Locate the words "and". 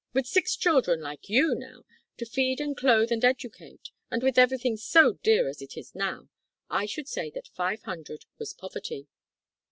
2.59-2.75, 3.11-3.23, 4.09-4.23